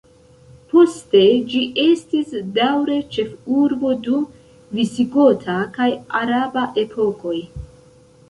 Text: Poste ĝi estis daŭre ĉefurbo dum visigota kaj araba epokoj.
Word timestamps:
Poste 0.69 1.19
ĝi 1.51 1.59
estis 1.83 2.31
daŭre 2.55 2.95
ĉefurbo 3.17 3.93
dum 4.07 4.25
visigota 4.79 5.57
kaj 5.77 5.89
araba 6.21 6.65
epokoj. 6.85 7.37